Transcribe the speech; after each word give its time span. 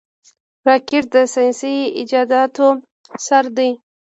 راکټ 0.67 1.03
د 1.13 1.15
ساینسي 1.33 1.75
ایجاداتو 1.99 2.67
سر 3.25 3.45
دی 3.57 3.69